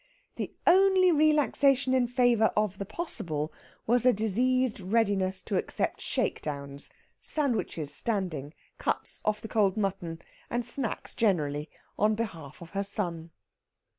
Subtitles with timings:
[0.37, 3.53] The only relaxation in favour of the possible
[3.85, 6.89] was a diseased readiness to accept shakedowns,
[7.19, 10.19] sandwiches standing, cuts off the cold mutton,
[10.49, 11.69] and snacks generally
[11.99, 13.29] on behalf of her son.